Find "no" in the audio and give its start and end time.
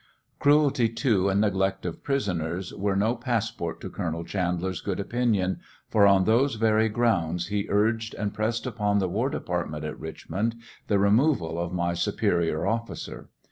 2.95-3.15